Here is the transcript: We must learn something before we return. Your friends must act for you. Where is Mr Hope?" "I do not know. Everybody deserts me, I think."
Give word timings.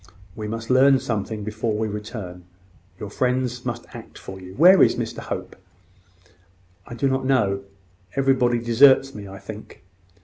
We 0.35 0.47
must 0.47 0.71
learn 0.71 0.97
something 0.99 1.43
before 1.43 1.75
we 1.77 1.87
return. 1.87 2.45
Your 2.99 3.11
friends 3.11 3.63
must 3.67 3.85
act 3.93 4.17
for 4.17 4.39
you. 4.41 4.55
Where 4.55 4.81
is 4.81 4.95
Mr 4.95 5.19
Hope?" 5.19 5.55
"I 6.87 6.95
do 6.95 7.07
not 7.07 7.23
know. 7.23 7.65
Everybody 8.15 8.57
deserts 8.57 9.13
me, 9.13 9.27
I 9.27 9.37
think." 9.37 9.83